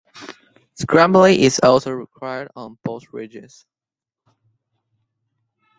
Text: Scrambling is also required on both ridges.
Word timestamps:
Scrambling 0.73 1.39
is 1.41 1.59
also 1.59 1.91
required 1.91 2.49
on 2.55 2.75
both 2.83 3.13
ridges. 3.13 3.67